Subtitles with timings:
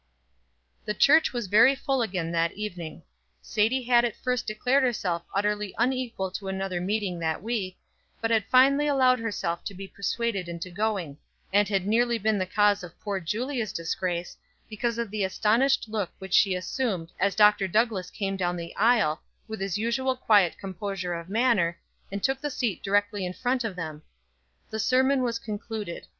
[0.85, 3.03] The church was very full again that evening.
[3.43, 7.77] Sadie had at first declared herself utterly unequal to another meeting that week,
[8.19, 11.19] but had finally allowed herself to be persuaded into going;
[11.53, 14.35] and had nearly been the cause of poor Julia's disgrace
[14.67, 17.67] because of the astonished look which she assumed as Dr.
[17.67, 21.79] Douglass came down the aisle, with his usual quiet composure of manner,
[22.11, 24.01] and took the seat directly in front of them.
[24.71, 26.07] The sermon was concluded.